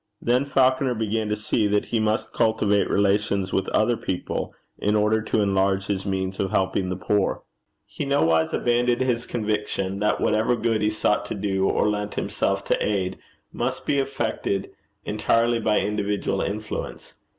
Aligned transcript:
Then 0.19 0.45
Falconer 0.45 0.95
began 0.95 1.29
to 1.29 1.35
see 1.35 1.67
that 1.67 1.85
he 1.93 1.99
must 1.99 2.33
cultivate 2.33 2.89
relations 2.89 3.53
with 3.53 3.69
other 3.69 3.95
people 3.95 4.51
in 4.79 4.95
order 4.95 5.21
to 5.21 5.41
enlarge 5.41 5.85
his 5.85 6.07
means 6.07 6.39
of 6.39 6.49
helping 6.49 6.89
the 6.89 6.95
poor. 6.95 7.43
He 7.85 8.03
nowise 8.03 8.51
abandoned 8.51 9.01
his 9.01 9.27
conviction 9.27 9.99
that 9.99 10.19
whatever 10.19 10.55
good 10.55 10.81
he 10.81 10.89
sought 10.89 11.25
to 11.27 11.35
do 11.35 11.69
or 11.69 11.87
lent 11.87 12.15
himself 12.15 12.65
to 12.65 12.83
aid 12.83 13.19
must 13.53 13.85
be 13.85 13.99
effected 13.99 14.71
entirely 15.05 15.59
by 15.59 15.77
individual 15.77 16.41
influence. 16.41 17.13